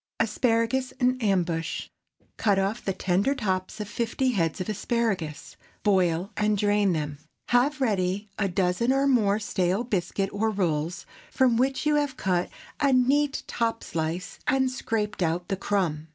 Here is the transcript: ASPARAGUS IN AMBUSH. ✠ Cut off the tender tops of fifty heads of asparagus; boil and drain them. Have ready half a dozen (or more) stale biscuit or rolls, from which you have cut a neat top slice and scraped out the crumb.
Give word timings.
ASPARAGUS 0.19 0.93
IN 0.93 1.21
AMBUSH. 1.21 1.91
✠ 2.33 2.35
Cut 2.37 2.57
off 2.57 2.83
the 2.83 2.91
tender 2.91 3.35
tops 3.35 3.79
of 3.79 3.87
fifty 3.87 4.29
heads 4.31 4.59
of 4.59 4.67
asparagus; 4.67 5.57
boil 5.83 6.31
and 6.35 6.57
drain 6.57 6.93
them. 6.93 7.19
Have 7.49 7.79
ready 7.79 8.27
half 8.39 8.49
a 8.49 8.51
dozen 8.51 8.91
(or 8.93 9.05
more) 9.05 9.37
stale 9.37 9.83
biscuit 9.83 10.31
or 10.33 10.49
rolls, 10.49 11.05
from 11.29 11.55
which 11.55 11.85
you 11.85 11.97
have 11.97 12.17
cut 12.17 12.49
a 12.79 12.91
neat 12.91 13.43
top 13.45 13.83
slice 13.83 14.39
and 14.47 14.71
scraped 14.71 15.21
out 15.21 15.49
the 15.49 15.55
crumb. 15.55 16.07